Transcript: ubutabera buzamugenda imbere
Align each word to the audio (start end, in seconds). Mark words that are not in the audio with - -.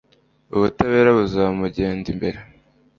ubutabera 0.55 1.09
buzamugenda 1.17 2.05
imbere 2.13 2.39